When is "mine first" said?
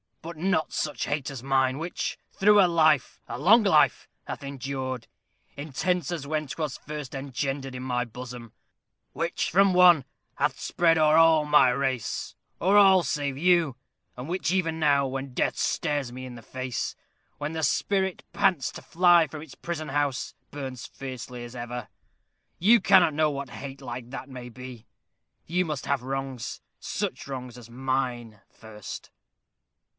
27.71-29.11